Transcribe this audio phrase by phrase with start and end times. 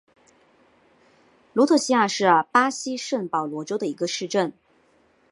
[1.53, 4.51] 卢特西亚是巴西圣保罗州的一个市镇。